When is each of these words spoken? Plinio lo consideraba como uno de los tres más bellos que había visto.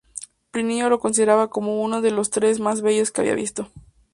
Plinio 0.49 0.89
lo 0.89 0.97
consideraba 0.97 1.51
como 1.51 1.83
uno 1.83 2.01
de 2.01 2.09
los 2.09 2.31
tres 2.31 2.59
más 2.59 2.81
bellos 2.81 3.11
que 3.11 3.21
había 3.21 3.35
visto. 3.35 3.69